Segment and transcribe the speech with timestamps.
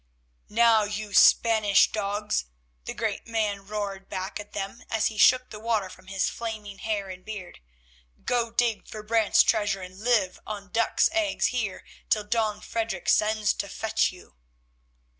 [0.49, 2.45] "Now, you Spanish dogs,"
[2.85, 6.79] the great man roared back at them as he shook the water from his flaming
[6.79, 7.59] hair and beard,
[8.25, 13.53] "go dig for Brant's treasure and live on ducks' eggs here till Don Frederic sends
[13.53, 14.37] to fetch you."